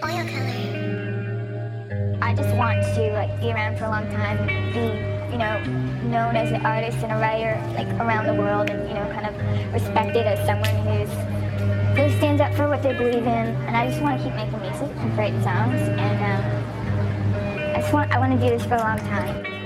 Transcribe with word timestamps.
Oilcolor. 0.00 0.78
I 2.22 2.34
just 2.34 2.54
want 2.56 2.82
to 2.94 3.12
like 3.12 3.40
be 3.40 3.52
around 3.52 3.78
for 3.78 3.84
a 3.84 3.90
long 3.90 4.10
time, 4.10 4.46
be 4.72 4.86
you 5.32 5.38
know 5.38 5.58
known 6.08 6.36
as 6.36 6.50
an 6.52 6.64
artist 6.64 6.98
and 6.98 7.12
a 7.12 7.16
writer 7.16 7.60
like 7.74 7.88
around 8.00 8.26
the 8.26 8.34
world, 8.34 8.70
and 8.70 8.88
you 8.88 8.94
know 8.94 9.04
kind 9.12 9.26
of 9.26 9.72
respected 9.72 10.26
as 10.26 10.38
someone 10.46 10.74
who's 10.86 11.10
who 11.98 12.16
stands 12.18 12.40
up 12.40 12.54
for 12.54 12.68
what 12.68 12.82
they 12.82 12.92
believe 12.92 13.26
in. 13.26 13.46
And 13.66 13.76
I 13.76 13.88
just 13.88 14.00
want 14.00 14.18
to 14.18 14.24
keep 14.24 14.34
making 14.34 14.60
music 14.60 14.90
and 14.96 15.14
great 15.16 15.34
songs, 15.42 15.80
and 15.80 16.18
um, 16.22 17.74
I 17.74 17.80
just 17.80 17.92
want 17.92 18.12
I 18.12 18.18
want 18.18 18.38
to 18.38 18.46
do 18.46 18.56
this 18.56 18.66
for 18.66 18.76
a 18.76 18.78
long 18.78 18.98
time. 18.98 19.57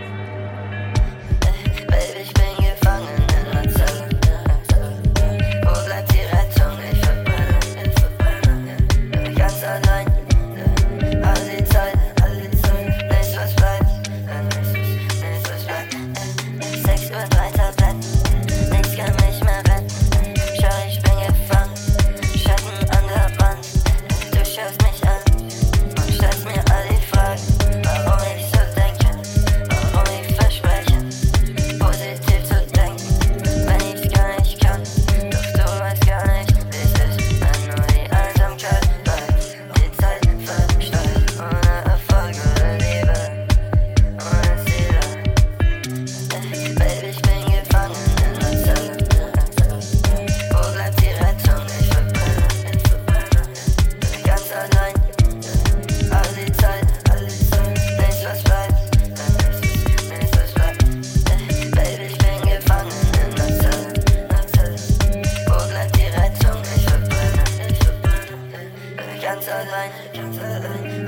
Allein. 69.49 69.91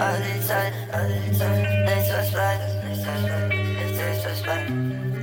All 0.01 0.43
Zeit, 0.43 0.73
all 0.93 1.33
Zeit. 1.33 1.85
Nichts, 1.85 2.13
was 2.13 2.31
bleibt, 2.33 2.85
nichts, 2.85 3.07
was 3.07 3.23
bleibt. 3.23 3.55
Nichts, 3.55 4.25
was 4.25 4.43
bleibt. 4.43 5.14